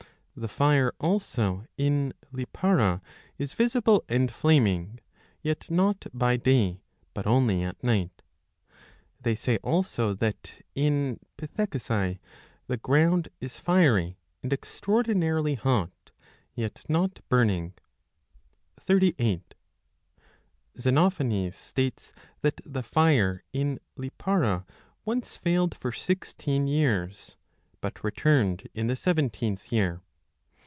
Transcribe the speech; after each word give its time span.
The 0.33 0.47
fire 0.47 0.91
also 0.99 1.65
in 1.77 2.13
Lipara 2.31 3.01
is 3.37 3.53
visible 3.53 4.03
and 4.09 4.31
flaming, 4.31 4.99
yet 5.43 5.69
not 5.69 6.07
by 6.13 6.37
day, 6.37 6.79
but 7.13 7.27
only 7.27 7.61
at 7.61 7.83
night. 7.83 8.23
They 9.19 9.35
say 9.35 9.57
also 9.57 10.13
that 10.15 10.61
in 10.73 11.19
Pithecusae 11.37 12.17
the 12.65 12.77
ground 12.77 13.27
is 13.41 13.59
fiery, 13.59 14.17
and 14.41 14.51
extraordi 14.51 15.07
15 15.07 15.19
narily 15.21 15.57
hot, 15.57 16.11
yet 16.55 16.85
not 16.89 17.19
burning. 17.29 17.73
38 18.79 19.53
Xenophanes 20.79 21.55
states 21.57 22.13
that 22.41 22.61
the 22.65 22.81
fire 22.81 23.43
in 23.53 23.79
Lipara 23.97 24.65
once 25.05 25.35
failed 25.35 25.75
for 25.75 25.91
sixteen 25.91 26.67
years, 26.67 27.35
but 27.81 28.03
returned 28.03 28.67
in 28.73 28.87
the 28.87 28.95
seventeenth 28.95 29.71
year. 29.73 30.01